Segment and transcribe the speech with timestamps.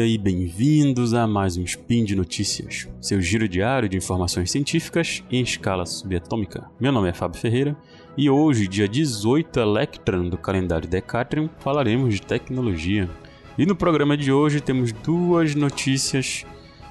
[0.00, 5.22] dia e bem-vindos a mais um Spin de Notícias, seu giro diário de informações científicas
[5.30, 6.70] em escala subatômica.
[6.80, 7.76] Meu nome é Fábio Ferreira
[8.16, 13.10] e hoje, dia 18 Electron do calendário Decatrium, falaremos de tecnologia.
[13.58, 16.46] E no programa de hoje temos duas notícias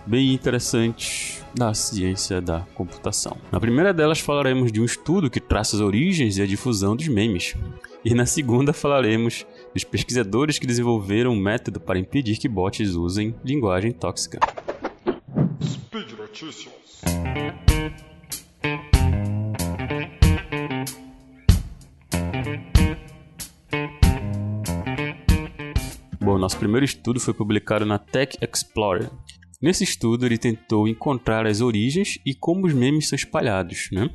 [0.06, 3.38] bem interessantes da ciência da computação.
[3.52, 7.08] Na primeira delas falaremos de um estudo que traça as origens e a difusão dos
[7.08, 7.56] memes.
[8.06, 13.36] E na segunda falaremos dos pesquisadores que desenvolveram um método para impedir que bots usem
[13.44, 14.40] linguagem tóxica.
[15.62, 16.74] Speed Notícias.
[26.22, 29.10] Bom, nosso primeiro estudo foi publicado na Tech Explorer.
[29.62, 34.10] Nesse estudo, ele tentou encontrar as origens e como os memes são espalhados, né?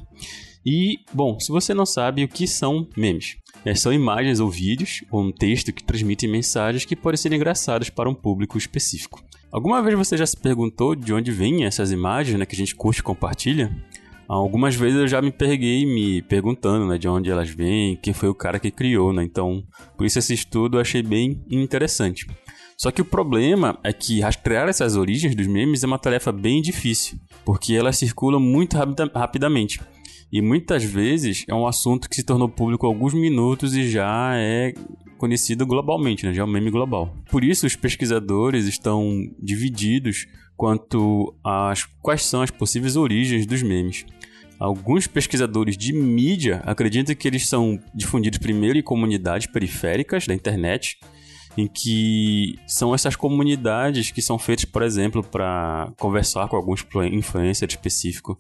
[0.65, 5.03] E, bom, se você não sabe o que são memes, é, são imagens ou vídeos
[5.11, 9.23] ou um texto que transmitem mensagens que podem ser engraçadas para um público específico.
[9.51, 12.75] Alguma vez você já se perguntou de onde vêm essas imagens né, que a gente
[12.75, 13.75] curte e compartilha?
[14.27, 18.29] Algumas vezes eu já me peguei me perguntando né, de onde elas vêm, quem foi
[18.29, 19.23] o cara que criou, né?
[19.23, 19.63] Então,
[19.97, 22.27] por isso esse estudo eu achei bem interessante.
[22.77, 26.61] Só que o problema é que rastrear essas origens dos memes é uma tarefa bem
[26.61, 29.81] difícil, porque elas circulam muito rapida rapidamente.
[30.33, 34.33] E muitas vezes é um assunto que se tornou público há alguns minutos e já
[34.35, 34.75] é
[35.17, 36.35] conhecido globalmente, né?
[36.35, 37.17] já é um meme global.
[37.31, 44.05] Por isso, os pesquisadores estão divididos quanto a quais são as possíveis origens dos memes.
[44.59, 50.99] Alguns pesquisadores de mídia acreditam que eles são difundidos primeiro em comunidades periféricas da internet,
[51.57, 57.73] em que são essas comunidades que são feitas, por exemplo, para conversar com alguns influencers
[57.73, 58.37] específicos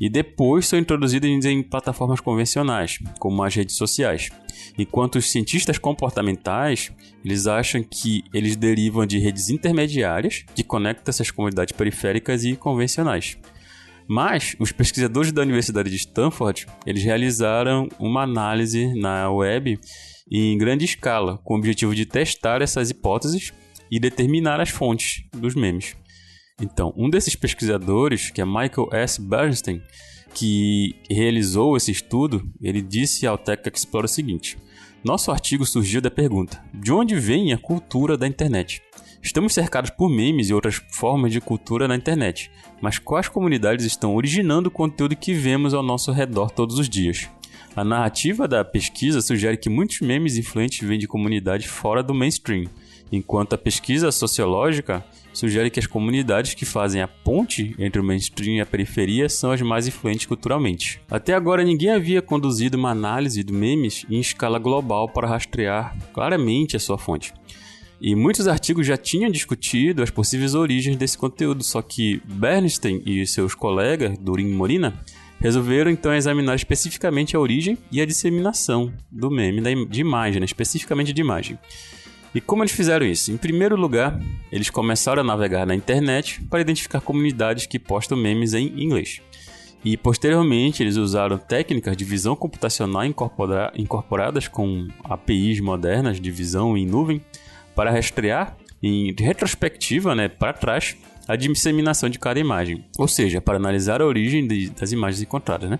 [0.00, 4.30] e depois são introduzidos em plataformas convencionais, como as redes sociais.
[4.78, 6.92] Enquanto os cientistas comportamentais,
[7.24, 13.38] eles acham que eles derivam de redes intermediárias que conectam essas comunidades periféricas e convencionais.
[14.08, 19.78] Mas os pesquisadores da Universidade de Stanford, eles realizaram uma análise na web
[20.30, 23.52] em grande escala, com o objetivo de testar essas hipóteses
[23.90, 25.96] e determinar as fontes dos memes.
[26.60, 29.20] Então, um desses pesquisadores, que é Michael S.
[29.20, 29.82] Bernstein,
[30.34, 34.58] que realizou esse estudo, ele disse ao Tech Explorer o seguinte:
[35.04, 38.82] Nosso artigo surgiu da pergunta: de onde vem a cultura da internet?
[39.22, 42.50] Estamos cercados por memes e outras formas de cultura na internet,
[42.80, 47.28] mas quais comunidades estão originando o conteúdo que vemos ao nosso redor todos os dias?
[47.74, 52.64] A narrativa da pesquisa sugere que muitos memes influentes vêm de comunidades fora do mainstream,
[53.12, 58.56] enquanto a pesquisa sociológica sugere que as comunidades que fazem a ponte entre o mainstream
[58.56, 61.00] e a periferia são as mais influentes culturalmente.
[61.10, 66.76] Até agora, ninguém havia conduzido uma análise de memes em escala global para rastrear claramente
[66.76, 67.34] a sua fonte.
[68.00, 73.26] E muitos artigos já tinham discutido as possíveis origens desse conteúdo, só que Bernstein e
[73.26, 75.02] seus colegas, Durin e Morina,
[75.40, 80.44] resolveram então examinar especificamente a origem e a disseminação do meme de imagem, né?
[80.44, 81.58] especificamente de imagem.
[82.34, 83.32] E como eles fizeram isso?
[83.32, 84.20] Em primeiro lugar,
[84.52, 89.22] eles começaram a navegar na internet para identificar comunidades que postam memes em inglês.
[89.82, 96.76] E posteriormente, eles usaram técnicas de visão computacional incorpora incorporadas com APIs modernas de visão
[96.76, 97.22] em nuvem
[97.76, 100.96] para rastrear em retrospectiva, né, para trás,
[101.28, 102.84] a disseminação de cada imagem.
[102.98, 105.78] Ou seja, para analisar a origem de, das imagens encontradas, né?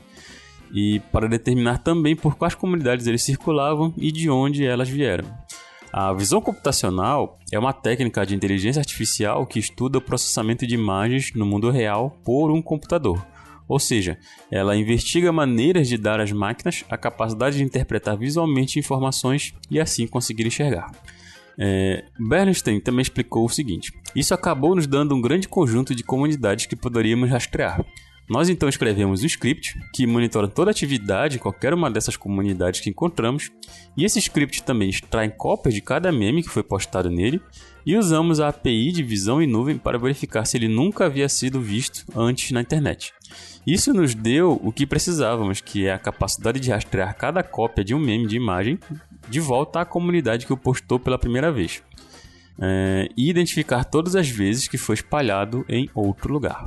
[0.72, 5.26] E para determinar também por quais comunidades eles circulavam e de onde elas vieram.
[5.92, 11.32] A visão computacional é uma técnica de inteligência artificial que estuda o processamento de imagens
[11.34, 13.24] no mundo real por um computador.
[13.68, 14.18] Ou seja,
[14.50, 20.06] ela investiga maneiras de dar às máquinas a capacidade de interpretar visualmente informações e assim
[20.06, 20.90] conseguir enxergar.
[21.59, 26.67] É, Bernstein também explicou o seguinte: Isso acabou nos dando um grande conjunto de comunidades
[26.67, 27.85] que poderíamos rastrear.
[28.29, 32.81] Nós então escrevemos um script que monitora toda a atividade em qualquer uma dessas comunidades
[32.81, 33.53] que encontramos,
[33.97, 37.41] e esse script também extrai cópias de cada meme que foi postado nele,
[37.87, 41.61] e usamos a API de visão em nuvem para verificar se ele nunca havia sido
[41.61, 43.12] visto antes na internet.
[43.64, 47.94] Isso nos deu o que precisávamos, que é a capacidade de rastrear cada cópia de
[47.94, 48.76] um meme de imagem
[49.28, 51.82] de volta à comunidade que o postou pela primeira vez.
[52.58, 56.67] É, e identificar todas as vezes que foi espalhado em outro lugar.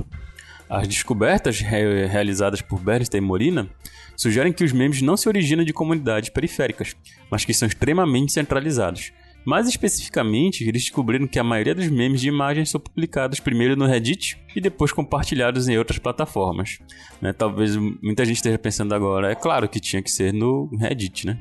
[0.68, 3.68] As descobertas re realizadas por Bernstein e Morina
[4.16, 6.94] sugerem que os memes não se originam de comunidades periféricas,
[7.28, 9.12] mas que são extremamente centralizados.
[9.44, 13.86] Mais especificamente, eles descobriram que a maioria dos memes de imagens são publicados primeiro no
[13.86, 16.78] Reddit e depois compartilhados em outras plataformas.
[17.20, 17.32] Né?
[17.32, 21.38] Talvez muita gente esteja pensando agora, é claro que tinha que ser no Reddit, né?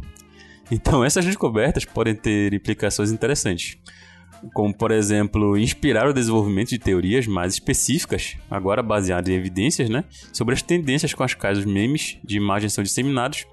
[0.72, 3.78] Então essas descobertas podem ter implicações interessantes.
[4.54, 10.06] como por exemplo, inspirar o desenvolvimento de teorias mais específicas, agora baseadas em evidências, né,
[10.32, 13.46] sobre as tendências com as quais os memes de imagem são disseminados,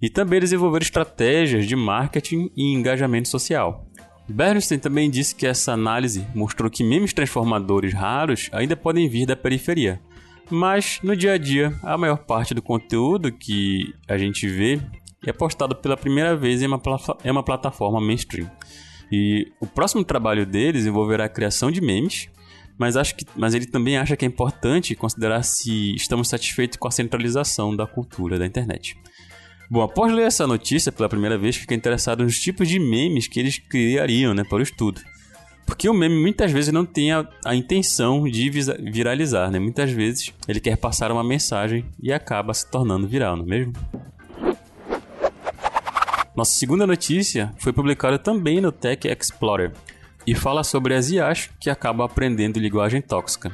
[0.00, 3.84] e também desenvolver estratégias de marketing e engajamento social.
[4.28, 9.34] Bernstein também disse que essa análise mostrou que memes transformadores raros ainda podem vir da
[9.34, 10.00] periferia,
[10.50, 14.80] mas no dia a dia a maior parte do conteúdo que a gente vê
[15.28, 16.80] é postado pela primeira vez em uma,
[17.24, 18.50] em uma plataforma mainstream.
[19.10, 22.28] E o próximo trabalho deles envolverá a criação de memes,
[22.78, 26.86] mas, acho que, mas ele também acha que é importante considerar se estamos satisfeitos com
[26.86, 28.96] a centralização da cultura da internet.
[29.70, 33.40] Bom, após ler essa notícia pela primeira vez, fiquei interessado nos tipos de memes que
[33.40, 35.00] eles criariam né, para o estudo.
[35.68, 39.58] Porque o meme muitas vezes não tem a, a intenção de viralizar, né?
[39.58, 43.74] Muitas vezes ele quer passar uma mensagem e acaba se tornando viral, não é mesmo?
[46.38, 49.72] Nossa segunda notícia foi publicada também no Tech Explorer
[50.24, 53.52] e fala sobre as IAs que acabam aprendendo linguagem tóxica.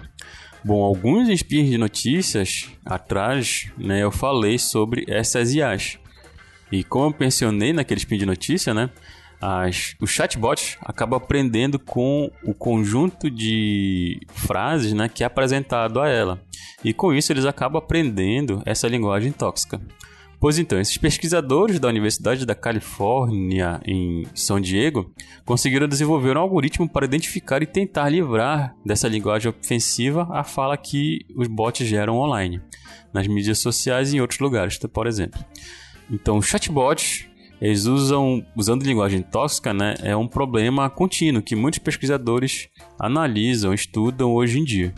[0.62, 5.98] Bom, alguns spins de notícias atrás, né, eu falei sobre essas IAs.
[6.70, 8.90] E como eu mencionei naquele spin de notícia, né?
[9.40, 16.08] As, o chatbot acaba aprendendo com o conjunto de frases né, que é apresentado a
[16.10, 16.38] ela.
[16.84, 19.80] E com isso eles acabam aprendendo essa linguagem tóxica.
[20.44, 25.11] Pois então, esses pesquisadores da Universidade da Califórnia em São Diego
[25.43, 31.20] conseguiram desenvolver um algoritmo para identificar e tentar livrar dessa linguagem ofensiva a fala que
[31.35, 32.61] os bots geram online,
[33.11, 35.43] nas mídias sociais e em outros lugares, por exemplo.
[36.11, 37.25] Então, chatbots,
[37.58, 42.69] eles usam, usando linguagem tóxica, né, é um problema contínuo que muitos pesquisadores
[43.00, 44.93] analisam, estudam hoje em dia.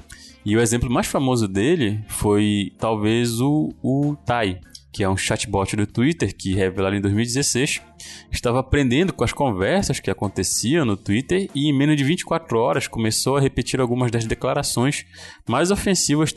[0.47, 4.61] E o exemplo mais famoso dele foi talvez o, o Tai,
[4.93, 7.83] que é um chatbot do Twitter que revelaram em 2016,
[8.31, 12.87] estava aprendendo com as conversas que aconteciam no Twitter e em menos de 24 horas
[12.87, 15.05] começou a repetir algumas das declarações
[15.49, 16.33] mais ofensivas,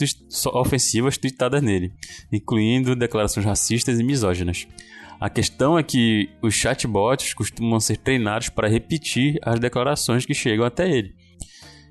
[0.56, 1.94] ofensivas tweetadas nele,
[2.32, 4.68] incluindo declarações racistas e misóginas.
[5.20, 10.66] A questão é que os chatbots costumam ser treinados para repetir as declarações que chegam
[10.66, 11.14] até ele.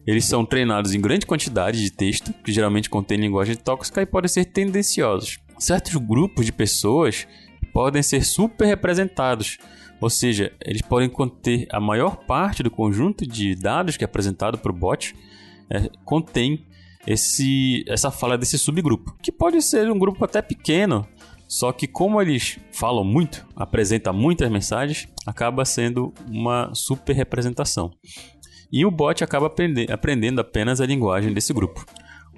[0.07, 4.29] Eles são treinados em grande quantidade de texto, que geralmente contém linguagem tóxica e podem
[4.29, 5.39] ser tendenciosos.
[5.59, 7.27] Certos grupos de pessoas
[7.73, 9.59] podem ser super representados,
[10.01, 14.57] ou seja, eles podem conter a maior parte do conjunto de dados que é apresentado
[14.59, 15.15] para o bot,
[15.71, 16.67] é, contém
[17.07, 21.07] esse, essa fala desse subgrupo, que pode ser um grupo até pequeno,
[21.49, 27.91] só que como eles falam muito, apresentam muitas mensagens, acaba sendo uma super representação.
[28.71, 29.47] E o bot acaba
[29.91, 31.85] aprendendo apenas a linguagem desse grupo.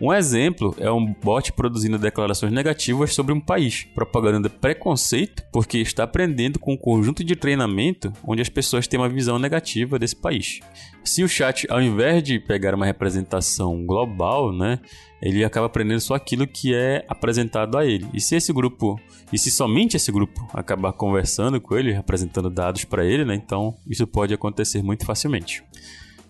[0.01, 6.05] Um exemplo é um bot produzindo declarações negativas sobre um país, propagando preconceito porque está
[6.05, 10.61] aprendendo com um conjunto de treinamento onde as pessoas têm uma visão negativa desse país.
[11.05, 14.79] Se o chat, ao invés de pegar uma representação global, né,
[15.21, 18.09] ele acaba aprendendo só aquilo que é apresentado a ele.
[18.15, 18.99] E se esse grupo,
[19.31, 23.77] e se somente esse grupo acabar conversando com ele, apresentando dados para ele, né, então
[23.87, 25.63] isso pode acontecer muito facilmente.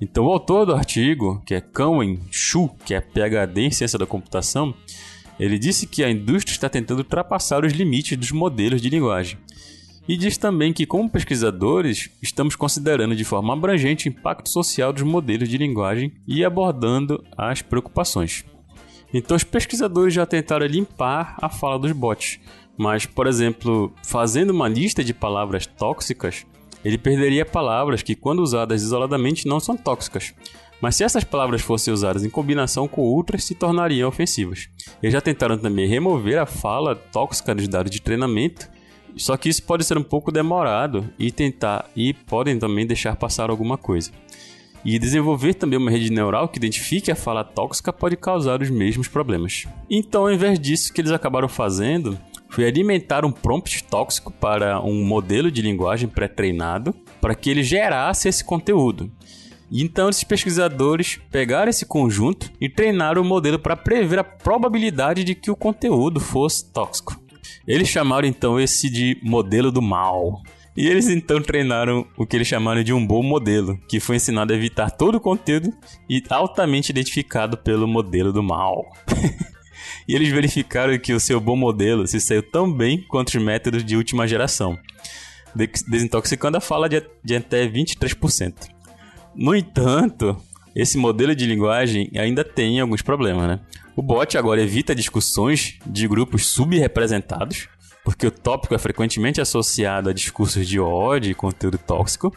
[0.00, 4.06] Então, o autor do artigo, que é Kanwen Shu, que é PhD em ciência da
[4.06, 4.74] computação,
[5.38, 9.38] ele disse que a indústria está tentando ultrapassar os limites dos modelos de linguagem.
[10.08, 15.02] E diz também que, como pesquisadores, estamos considerando de forma abrangente o impacto social dos
[15.02, 18.44] modelos de linguagem e abordando as preocupações.
[19.12, 22.40] Então, os pesquisadores já tentaram limpar a fala dos bots,
[22.76, 26.46] mas, por exemplo, fazendo uma lista de palavras tóxicas,
[26.84, 30.34] ele perderia palavras que, quando usadas isoladamente, não são tóxicas.
[30.80, 34.68] Mas se essas palavras fossem usadas em combinação com outras, se tornariam ofensivas.
[35.02, 38.68] Eles já tentaram também remover a fala tóxica dos dados de treinamento,
[39.16, 43.50] só que isso pode ser um pouco demorado e tentar e podem também deixar passar
[43.50, 44.10] alguma coisa.
[44.82, 49.08] E desenvolver também uma rede neural que identifique a fala tóxica pode causar os mesmos
[49.08, 49.66] problemas.
[49.90, 52.18] Então, ao invés disso, o que eles acabaram fazendo
[52.50, 58.28] foi alimentar um prompt tóxico para um modelo de linguagem pré-treinado para que ele gerasse
[58.28, 59.10] esse conteúdo.
[59.72, 65.34] Então, esses pesquisadores pegaram esse conjunto e treinaram o modelo para prever a probabilidade de
[65.34, 67.16] que o conteúdo fosse tóxico.
[67.66, 70.42] Eles chamaram então esse de modelo do mal.
[70.76, 74.52] E eles então treinaram o que eles chamaram de um bom modelo, que foi ensinado
[74.52, 75.72] a evitar todo o conteúdo
[76.08, 78.86] e altamente identificado pelo modelo do mal.
[80.06, 83.84] e eles verificaram que o seu bom modelo se saiu tão bem quanto os métodos
[83.84, 84.78] de última geração,
[85.54, 88.68] desintoxicando a fala de, de até 23%.
[89.34, 90.36] No entanto,
[90.74, 93.60] esse modelo de linguagem ainda tem alguns problemas, né?
[93.96, 97.68] O bot agora evita discussões de grupos subrepresentados,
[98.04, 102.34] porque o tópico é frequentemente associado a discursos de ódio e conteúdo tóxico.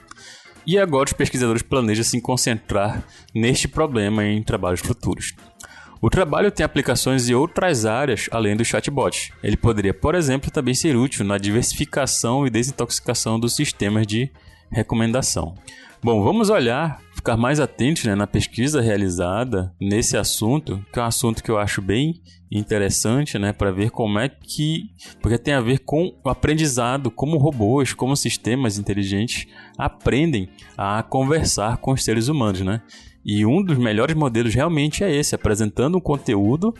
[0.65, 3.03] e agora os pesquisadores planejam se concentrar
[3.35, 5.33] neste problema em trabalhos futuros.
[6.03, 9.33] O trabalho tem aplicações em outras áreas além do chatbot.
[9.41, 14.29] Ele poderia, por exemplo, também ser útil na diversificação e desintoxicação dos sistemas de
[14.69, 15.55] recomendação.
[16.03, 21.05] Bom, vamos olhar, ficar mais atentos né, na pesquisa realizada nesse assunto, que é um
[21.05, 24.89] assunto que eu acho bem interessante, né, para ver como é que,
[25.21, 31.77] porque tem a ver com o aprendizado, como robôs, como sistemas inteligentes aprendem a conversar
[31.77, 32.81] com os seres humanos, né?
[33.25, 36.73] E um dos melhores modelos realmente é esse, apresentando um conteúdo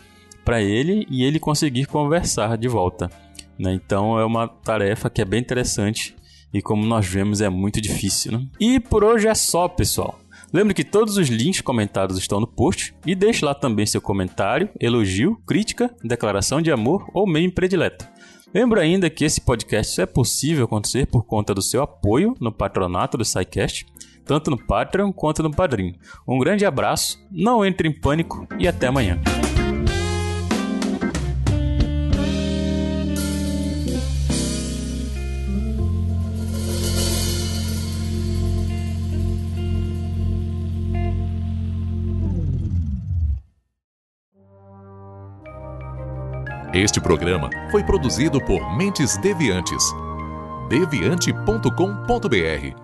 [0.44, 3.10] para ele e ele conseguir conversar de volta.
[3.58, 3.72] Né?
[3.72, 6.14] Então é uma tarefa que é bem interessante
[6.52, 8.32] e como nós vemos é muito difícil.
[8.32, 8.46] Né?
[8.60, 10.20] E por hoje é só, pessoal.
[10.52, 14.68] Lembre que todos os links comentados estão no post e deixe lá também seu comentário,
[14.78, 18.06] elogio, crítica, declaração de amor ou meme predileto.
[18.54, 22.52] Lembro ainda que esse podcast só é possível acontecer por conta do seu apoio no
[22.52, 23.84] patronato do SciCast
[24.24, 25.94] tanto no Patreon quanto no Padrim.
[26.26, 29.20] Um grande abraço, não entre em pânico e até amanhã.
[46.74, 49.94] Este programa foi produzido por Mentes Deviantes.
[50.68, 52.83] deviante.com.br